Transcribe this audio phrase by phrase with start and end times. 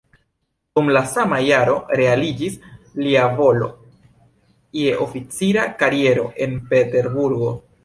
[0.77, 2.55] Dum la sama jaro realiĝis
[3.03, 3.69] lia volo
[4.81, 7.55] je oficira kariero en Peterburgo.